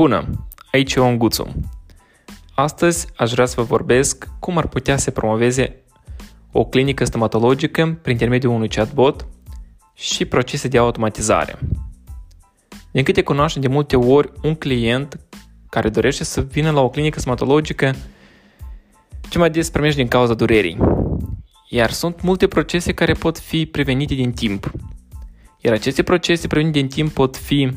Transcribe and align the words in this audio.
Bună, 0.00 0.46
aici 0.72 0.94
e 0.94 1.16
Guțu. 1.16 1.54
Astăzi 2.54 3.06
aș 3.16 3.30
vrea 3.30 3.46
să 3.46 3.54
vă 3.56 3.62
vorbesc 3.62 4.28
cum 4.38 4.58
ar 4.58 4.66
putea 4.66 4.96
să 4.96 5.10
promoveze 5.10 5.76
o 6.52 6.64
clinică 6.64 7.04
stomatologică 7.04 7.98
prin 8.02 8.12
intermediul 8.12 8.52
unui 8.52 8.68
chatbot 8.68 9.26
și 9.94 10.24
procese 10.24 10.68
de 10.68 10.78
automatizare. 10.78 11.58
Din 12.90 13.02
câte 13.02 13.22
cunoaștem 13.22 13.62
de 13.62 13.68
multe 13.68 13.96
ori, 13.96 14.32
un 14.42 14.54
client 14.54 15.20
care 15.68 15.88
dorește 15.88 16.24
să 16.24 16.40
vină 16.40 16.70
la 16.70 16.80
o 16.80 16.88
clinică 16.88 17.20
stomatologică 17.20 17.94
ce 19.28 19.38
mai 19.38 19.50
des 19.50 19.70
primește 19.70 20.00
din 20.00 20.08
cauza 20.08 20.34
durerii. 20.34 20.78
Iar 21.68 21.90
sunt 21.90 22.22
multe 22.22 22.46
procese 22.46 22.92
care 22.92 23.12
pot 23.12 23.38
fi 23.38 23.66
prevenite 23.66 24.14
din 24.14 24.32
timp. 24.32 24.70
Iar 25.58 25.74
aceste 25.74 26.02
procese 26.02 26.46
prevenite 26.46 26.78
din 26.78 26.88
timp 26.88 27.12
pot 27.12 27.36
fi 27.36 27.72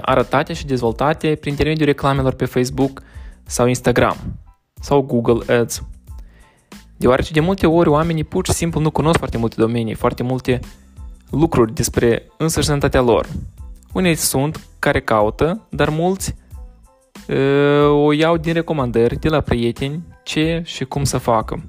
arătate 0.00 0.52
și 0.52 0.66
dezvoltate 0.66 1.34
prin 1.34 1.50
intermediul 1.50 1.86
reclamelor 1.86 2.32
pe 2.32 2.44
Facebook 2.44 3.02
sau 3.42 3.66
Instagram 3.66 4.16
sau 4.80 5.02
Google 5.02 5.54
Ads. 5.54 5.82
Deoarece 6.96 7.32
de 7.32 7.40
multe 7.40 7.66
ori 7.66 7.88
oamenii 7.88 8.24
pur 8.24 8.46
și 8.46 8.52
simplu 8.52 8.80
nu 8.80 8.90
cunosc 8.90 9.18
foarte 9.18 9.38
multe 9.38 9.54
domenii, 9.58 9.94
foarte 9.94 10.22
multe 10.22 10.60
lucruri 11.30 11.74
despre 11.74 12.26
însăși 12.36 12.66
sănătatea 12.66 13.00
lor. 13.00 13.26
Unii 13.92 14.14
sunt 14.14 14.66
care 14.78 15.00
caută, 15.00 15.66
dar 15.70 15.88
mulți 15.88 16.34
o 17.88 18.12
iau 18.12 18.36
din 18.36 18.52
recomandări 18.52 19.18
de 19.18 19.28
la 19.28 19.40
prieteni 19.40 20.02
ce 20.22 20.62
și 20.64 20.84
cum 20.84 21.04
să 21.04 21.18
facă. 21.18 21.64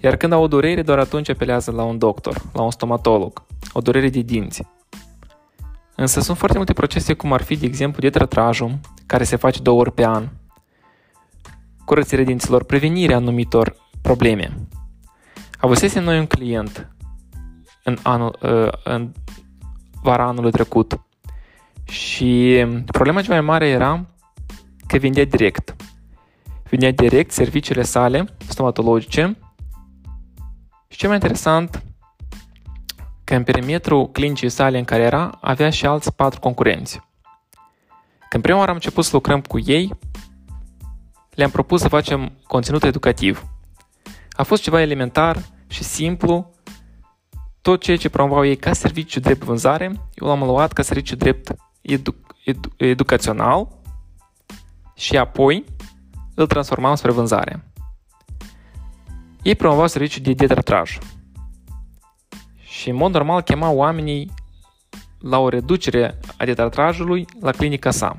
Iar 0.00 0.16
când 0.16 0.32
au 0.32 0.42
o 0.42 0.46
durere, 0.46 0.82
doar 0.82 0.98
atunci 0.98 1.28
apelează 1.28 1.70
la 1.70 1.82
un 1.82 1.98
doctor, 1.98 2.42
la 2.52 2.62
un 2.62 2.70
stomatolog, 2.70 3.42
o 3.72 3.80
durere 3.80 4.08
de 4.08 4.20
dinți. 4.20 4.62
Însă 5.96 6.20
sunt 6.20 6.36
foarte 6.36 6.56
multe 6.56 6.72
procese, 6.72 7.14
cum 7.14 7.32
ar 7.32 7.42
fi, 7.42 7.56
de 7.56 7.66
exemplu, 7.66 8.00
dietratrajul, 8.00 8.78
care 9.06 9.24
se 9.24 9.36
face 9.36 9.62
două 9.62 9.80
ori 9.80 9.92
pe 9.92 10.04
an, 10.04 10.28
curățirea 11.84 12.24
dinților, 12.24 12.64
prevenirea 12.64 13.16
anumitor 13.16 13.76
probleme. 14.02 14.56
Avusesem 15.58 16.04
noi 16.04 16.18
un 16.18 16.26
client 16.26 16.90
în, 17.84 17.98
anul, 18.02 18.38
ă, 18.42 18.70
în 18.84 19.12
vara 20.02 20.26
anului 20.26 20.50
trecut 20.50 21.00
și 21.84 22.64
problema 22.86 23.22
cea 23.22 23.32
mai 23.32 23.40
mare 23.40 23.68
era 23.68 24.06
că 24.86 24.96
vindea 24.96 25.24
direct. 25.24 25.76
Vindea 26.68 26.90
direct 26.92 27.30
serviciile 27.30 27.82
sale 27.82 28.24
stomatologice 28.46 29.38
și 30.88 30.98
ce 30.98 31.06
mai 31.06 31.14
interesant, 31.14 31.82
că 33.26 33.34
în 33.34 33.44
perimetrul 33.44 34.10
clinicii 34.10 34.48
sale 34.48 34.78
în 34.78 34.84
care 34.84 35.02
era, 35.02 35.38
avea 35.40 35.70
și 35.70 35.86
alți 35.86 36.14
patru 36.14 36.40
concurenți. 36.40 37.00
Când 38.28 38.42
prima 38.42 38.58
oară 38.58 38.70
am 38.70 38.76
început 38.76 39.04
să 39.04 39.10
lucrăm 39.12 39.40
cu 39.40 39.58
ei, 39.58 39.98
le-am 41.34 41.50
propus 41.50 41.80
să 41.80 41.88
facem 41.88 42.32
conținut 42.46 42.84
educativ. 42.84 43.46
A 44.30 44.42
fost 44.42 44.62
ceva 44.62 44.80
elementar 44.80 45.38
și 45.66 45.84
simplu, 45.84 46.50
tot 47.60 47.82
ceea 47.82 47.96
ce 47.96 48.08
promovau 48.08 48.44
ei 48.44 48.56
ca 48.56 48.72
serviciu 48.72 49.20
drept 49.20 49.44
vânzare, 49.44 49.92
eu 50.14 50.26
l-am 50.26 50.42
luat 50.42 50.72
ca 50.72 50.82
serviciu 50.82 51.16
drept 51.16 51.54
edu- 51.80 52.26
edu- 52.44 52.72
educațional 52.76 53.68
și 54.94 55.16
apoi 55.16 55.64
îl 56.34 56.46
transformam 56.46 56.94
spre 56.94 57.12
vânzare. 57.12 57.64
Ei 59.42 59.54
promovau 59.54 59.86
serviciul 59.86 60.22
de 60.22 60.32
detratraj, 60.32 60.98
și 62.76 62.90
în 62.90 62.96
mod 62.96 63.12
normal 63.12 63.40
chema 63.40 63.70
oamenii 63.70 64.30
la 65.20 65.38
o 65.38 65.48
reducere 65.48 66.18
a 66.36 66.44
detratrajului 66.44 67.26
la 67.40 67.50
clinica 67.50 67.90
sa. 67.90 68.16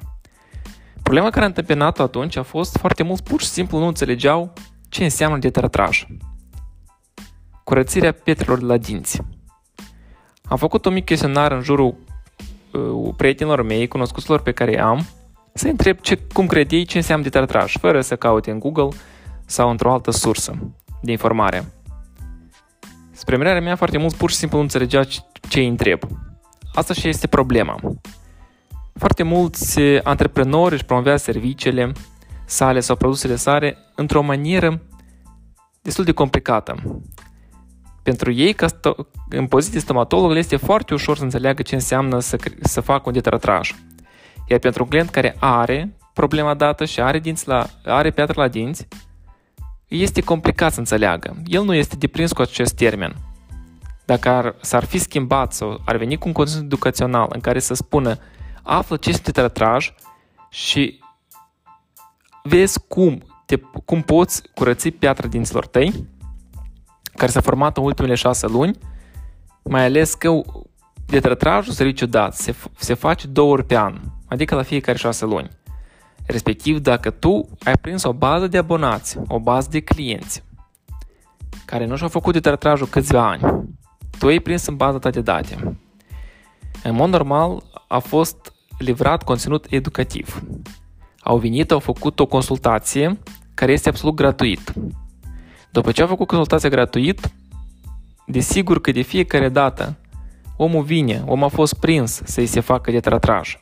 Problema 1.03 1.29
care 1.29 1.43
a 1.43 1.47
întâmpinat-o 1.47 2.03
atunci 2.03 2.35
a 2.35 2.43
fost 2.43 2.77
foarte 2.77 3.03
mulți 3.03 3.23
pur 3.23 3.41
și 3.41 3.47
simplu 3.47 3.77
nu 3.77 3.87
înțelegeau 3.87 4.53
ce 4.89 5.03
înseamnă 5.03 5.37
detratraj. 5.37 6.05
Curățirea 7.63 8.11
pietrelor 8.11 8.59
de 8.59 8.65
la 8.65 8.77
dinți. 8.77 9.21
Am 10.43 10.57
făcut 10.57 10.85
un 10.85 10.93
mic 10.93 11.05
chestionar 11.05 11.51
în 11.51 11.61
jurul 11.61 11.95
uh, 12.71 13.13
prietenilor 13.17 13.61
mei, 13.61 13.87
cunoscuților 13.87 14.41
pe 14.41 14.51
care 14.51 14.79
am, 14.79 15.05
să 15.53 15.67
întreb 15.67 15.99
ce, 15.99 16.15
cum 16.33 16.47
cred 16.47 16.71
ei 16.71 16.85
ce 16.85 16.97
înseamnă 16.97 17.23
detratraj, 17.23 17.77
fără 17.77 18.01
să 18.01 18.15
caute 18.15 18.51
în 18.51 18.59
Google 18.59 18.89
sau 19.45 19.69
într-o 19.69 19.91
altă 19.91 20.11
sursă 20.11 20.73
de 21.01 21.11
informare. 21.11 21.76
Spre 23.27 23.39
mirarea 23.39 23.61
mea, 23.61 23.75
foarte 23.75 23.97
mulți 23.97 24.17
pur 24.17 24.29
și 24.29 24.35
simplu 24.35 24.57
nu 24.57 24.63
înțelegea 24.63 25.03
ce 25.49 25.59
îi 25.59 25.67
întreb. 25.67 25.99
Asta 26.73 26.93
și 26.93 27.07
este 27.07 27.27
problema. 27.27 27.79
Foarte 28.93 29.23
mulți 29.23 29.79
antreprenori 30.03 30.73
își 30.73 30.85
promovează 30.85 31.23
serviciile 31.23 31.91
sale 32.45 32.79
sau 32.79 32.95
produsele 32.95 33.35
sale 33.35 33.77
într-o 33.95 34.21
manieră 34.21 34.81
destul 35.81 36.03
de 36.03 36.11
complicată. 36.11 37.01
Pentru 38.03 38.31
ei, 38.31 38.53
ca 38.53 38.67
sto- 38.67 39.07
în 39.29 39.47
poziție 39.47 39.79
stomatolog, 39.79 40.35
este 40.35 40.55
foarte 40.55 40.93
ușor 40.93 41.17
să 41.17 41.23
înțeleagă 41.23 41.61
ce 41.61 41.75
înseamnă 41.75 42.19
să, 42.19 42.37
să 42.61 42.81
facă 42.81 43.03
un 43.05 43.13
detratraj. 43.13 43.75
Iar 44.47 44.59
pentru 44.59 44.83
un 44.83 44.89
client 44.89 45.09
care 45.09 45.35
are 45.39 45.97
problema 46.13 46.53
dată 46.53 46.85
și 46.85 47.01
are, 47.01 47.19
dinți 47.19 47.47
la, 47.47 47.65
are 47.85 48.11
piatră 48.11 48.41
la 48.41 48.47
dinți, 48.47 48.87
este 49.87 50.21
complicat 50.21 50.73
să 50.73 50.79
înțeleagă. 50.79 51.35
El 51.45 51.63
nu 51.63 51.73
este 51.73 51.95
deprins 51.95 52.31
cu 52.31 52.41
acest 52.41 52.75
termen. 52.75 53.15
Dacă 54.05 54.29
ar, 54.29 54.55
s-ar 54.61 54.83
fi 54.83 54.97
schimbat 54.97 55.53
sau 55.53 55.81
ar 55.85 55.97
veni 55.97 56.17
cu 56.17 56.27
un 56.27 56.33
conținut 56.33 56.63
educațional 56.63 57.27
în 57.33 57.39
care 57.39 57.59
să 57.59 57.73
spună 57.73 58.17
află 58.63 58.97
ce 58.97 59.09
este 59.09 59.41
retraj 59.41 59.93
și 60.49 60.99
vezi 62.43 62.79
cum, 62.87 63.23
te, 63.45 63.55
cum 63.85 64.01
poți 64.01 64.41
curăți 64.55 64.89
piatra 64.89 65.27
dinților 65.27 65.65
tăi, 65.67 66.07
care 67.15 67.31
s-a 67.31 67.41
format 67.41 67.77
în 67.77 67.83
ultimele 67.83 68.15
șase 68.15 68.47
luni, 68.47 68.77
mai 69.63 69.85
ales 69.85 70.13
că 70.13 70.41
detratrajul 71.05 71.73
serviciu 71.73 72.05
dat 72.05 72.35
se, 72.35 72.55
se 72.77 72.93
face 72.93 73.27
două 73.27 73.51
ori 73.51 73.65
pe 73.65 73.77
an, 73.77 73.99
adică 74.25 74.55
la 74.55 74.63
fiecare 74.63 74.97
șase 74.97 75.25
luni. 75.25 75.49
Respectiv, 76.27 76.79
dacă 76.79 77.09
tu 77.09 77.49
ai 77.63 77.77
prins 77.81 78.03
o 78.03 78.13
bază 78.13 78.47
de 78.47 78.57
abonați, 78.57 79.17
o 79.27 79.39
bază 79.39 79.67
de 79.71 79.79
clienți, 79.79 80.43
care 81.65 81.85
nu 81.85 81.95
și-au 81.95 82.09
făcut 82.09 82.33
detratrajul 82.33 82.87
câțiva 82.87 83.29
ani, 83.29 83.69
tu 84.19 84.27
ai 84.27 84.39
prins 84.39 84.65
în 84.65 84.75
baza 84.75 84.99
ta 84.99 85.09
de 85.09 85.21
date. 85.21 85.77
În 86.83 86.95
mod 86.95 87.09
normal, 87.09 87.63
a 87.87 87.99
fost 87.99 88.53
livrat 88.77 89.23
conținut 89.23 89.65
educativ. 89.69 90.43
Au 91.19 91.37
venit, 91.37 91.71
au 91.71 91.79
făcut 91.79 92.19
o 92.19 92.25
consultație 92.25 93.19
care 93.53 93.71
este 93.71 93.89
absolut 93.89 94.15
gratuit. 94.15 94.73
După 95.71 95.91
ce 95.91 96.01
au 96.01 96.07
făcut 96.07 96.27
consultația 96.27 96.69
gratuit, 96.69 97.31
desigur 98.25 98.81
că 98.81 98.91
de 98.91 99.01
fiecare 99.01 99.49
dată 99.49 99.97
omul 100.57 100.83
vine, 100.83 101.23
omul 101.25 101.45
a 101.45 101.47
fost 101.47 101.73
prins 101.73 102.21
să-i 102.23 102.45
se 102.45 102.59
facă 102.59 102.91
detratraj. 102.91 103.57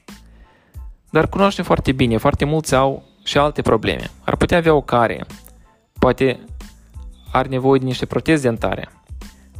Dar 1.15 1.27
cunoaște 1.27 1.61
foarte 1.61 1.91
bine, 1.91 2.17
foarte 2.17 2.45
mulți 2.45 2.75
au 2.75 3.03
și 3.23 3.37
alte 3.37 3.61
probleme. 3.61 4.09
Ar 4.23 4.35
putea 4.35 4.57
avea 4.57 4.73
o 4.73 4.81
care, 4.81 5.25
poate 5.99 6.39
are 7.31 7.47
nevoie 7.47 7.79
de 7.79 7.85
niște 7.85 8.05
proteze 8.05 8.41
dentare, 8.41 8.89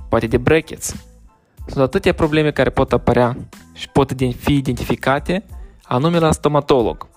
poate 0.10 0.28
de 0.28 0.38
brackets. 0.38 0.96
Sunt 1.68 1.84
atâtea 1.84 2.14
probleme 2.14 2.52
care 2.52 2.70
pot 2.70 2.94
apărea 2.94 3.38
și 3.74 3.90
pot 3.90 4.12
fi 4.38 4.54
identificate 4.54 5.46
anume 5.84 6.20
la 6.20 6.32
stomatolog. 6.32 7.08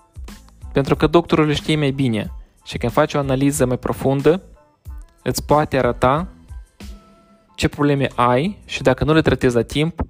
Pentru 0.73 0.95
că 0.95 1.07
doctorul 1.07 1.45
le 1.45 1.53
știe 1.53 1.75
mai 1.75 1.91
bine 1.91 2.31
și 2.65 2.77
când 2.77 2.91
face 2.91 3.17
o 3.17 3.19
analiză 3.19 3.65
mai 3.65 3.77
profundă, 3.77 4.41
îți 5.23 5.45
poate 5.45 5.77
arăta 5.77 6.27
ce 7.55 7.67
probleme 7.67 8.09
ai 8.15 8.59
și 8.65 8.81
dacă 8.81 9.03
nu 9.03 9.13
le 9.13 9.21
tratezi 9.21 9.55
la 9.55 9.61
timp, 9.61 10.01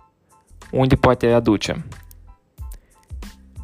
unde 0.71 0.95
poate 0.95 1.31
aduce. 1.31 1.86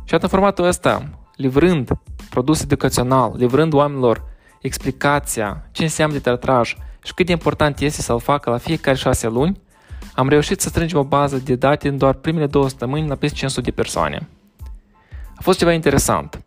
Și 0.06 0.14
în 0.14 0.28
formatul 0.28 0.66
ăsta, 0.66 1.10
livrând 1.36 1.90
produs 2.30 2.62
educațional, 2.62 3.34
livrând 3.38 3.74
oamenilor 3.74 4.24
explicația 4.62 5.68
ce 5.72 5.84
înseamnă 5.84 6.16
de 6.16 6.22
tratraj 6.22 6.76
și 7.04 7.14
cât 7.14 7.26
de 7.26 7.32
important 7.32 7.80
este 7.80 8.02
să-l 8.02 8.20
facă 8.20 8.50
la 8.50 8.58
fiecare 8.58 8.98
șase 8.98 9.28
luni, 9.28 9.62
am 10.14 10.30
reușit 10.30 10.62
să 10.62 10.70
strângem 10.70 11.00
o 11.00 11.04
bază 11.04 11.38
de 11.38 11.56
date 11.56 11.88
în 11.88 11.98
doar 11.98 12.14
primele 12.14 12.48
două 12.48 12.68
săptămâni 12.68 13.08
la 13.08 13.16
peste 13.16 13.38
500 13.38 13.62
de 13.62 13.72
persoane. 13.72 14.28
A 15.36 15.42
fost 15.42 15.58
ceva 15.58 15.74
interesant 15.74 16.44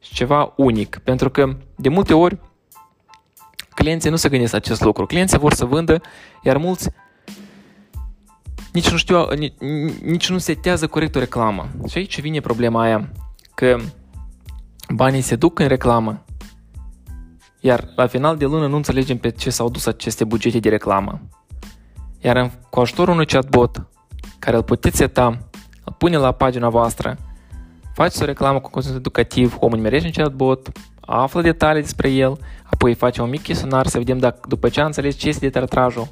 și 0.00 0.14
ceva 0.14 0.52
unic, 0.56 0.98
pentru 1.04 1.30
că 1.30 1.56
de 1.76 1.88
multe 1.88 2.14
ori 2.14 2.38
clienții 3.74 4.10
nu 4.10 4.16
se 4.16 4.28
gândesc 4.28 4.54
acest 4.54 4.80
lucru. 4.80 5.06
Clienții 5.06 5.38
vor 5.38 5.52
să 5.52 5.64
vândă, 5.64 6.00
iar 6.42 6.56
mulți 6.56 6.88
nici 8.76 8.90
nu 8.90 8.96
știu, 8.96 9.28
nici, 9.36 9.54
nici 10.02 10.30
nu 10.30 10.38
setează 10.38 10.86
corect 10.86 11.16
o 11.16 11.18
reclamă. 11.18 11.68
Și 11.88 11.98
aici 11.98 12.20
vine 12.20 12.40
problema 12.40 12.80
aia, 12.82 13.10
că 13.54 13.76
banii 14.94 15.20
se 15.20 15.36
duc 15.36 15.58
în 15.58 15.66
reclamă, 15.66 16.24
iar 17.60 17.88
la 17.96 18.06
final 18.06 18.36
de 18.36 18.44
lună 18.44 18.66
nu 18.66 18.76
înțelegem 18.76 19.18
pe 19.18 19.30
ce 19.30 19.50
s-au 19.50 19.68
dus 19.68 19.86
aceste 19.86 20.24
bugete 20.24 20.58
de 20.58 20.68
reclamă. 20.68 21.20
Iar 22.20 22.50
cu 22.70 22.80
ajutorul 22.80 23.12
unui 23.12 23.26
chatbot, 23.26 23.86
care 24.38 24.56
îl 24.56 24.62
puteți 24.62 24.96
seta, 24.96 25.26
îl 25.84 25.94
pune 25.98 26.16
la 26.16 26.32
pagina 26.32 26.68
voastră, 26.68 27.16
faceți 27.94 28.22
o 28.22 28.24
reclamă 28.24 28.60
cu 28.60 28.70
conținut 28.70 28.96
educativ, 28.96 29.56
omul 29.60 29.76
nimerește 29.76 30.06
în 30.06 30.12
chatbot, 30.12 30.68
află 31.00 31.42
detalii 31.42 31.82
despre 31.82 32.10
el, 32.10 32.38
apoi 32.64 32.94
face 32.94 33.22
un 33.22 33.28
mic 33.28 33.42
chestionar 33.42 33.86
să 33.86 33.98
vedem 33.98 34.18
dacă 34.18 34.40
după 34.48 34.68
ce 34.68 34.80
a 34.80 34.84
înțeles 34.84 35.16
ce 35.16 35.28
este 35.28 35.48
detartrajul, 35.48 36.08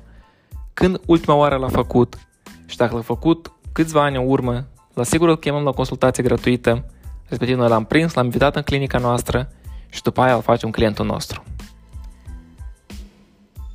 când 0.75 1.01
ultima 1.07 1.35
oară 1.35 1.57
l-a 1.57 1.69
făcut 1.69 2.19
și 2.67 2.77
dacă 2.77 2.95
l-a 2.95 3.01
făcut 3.01 3.53
câțiva 3.73 4.05
ani 4.05 4.17
în 4.17 4.29
urmă, 4.29 4.67
la 4.95 5.03
sigur 5.03 5.29
îl 5.29 5.39
chemăm 5.39 5.63
la 5.63 5.71
consultație 5.71 6.23
gratuită, 6.23 6.85
respectiv 7.29 7.57
noi 7.57 7.69
l-am 7.69 7.85
prins, 7.85 8.15
l-am 8.15 8.25
invitat 8.25 8.57
în 8.57 8.63
clinica 8.63 8.99
noastră 8.99 9.53
și 9.89 10.03
după 10.03 10.21
aia 10.21 10.35
îl 10.35 10.43
facem 10.43 10.71
clientul 10.71 11.07
nostru. 11.07 11.43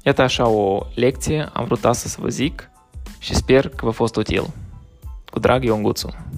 Iată 0.03 0.21
așa 0.21 0.47
o 0.47 0.85
lecție, 0.93 1.49
am 1.53 1.65
vrut 1.65 1.85
asta 1.85 2.09
să 2.09 2.17
vă 2.21 2.29
zic 2.29 2.69
și 3.19 3.35
sper 3.35 3.69
că 3.69 3.85
v-a 3.85 3.91
fost 3.91 4.15
util. 4.15 4.49
Cu 5.29 5.39
drag, 5.39 5.63
Ion 5.63 5.81
Guțu! 5.81 6.28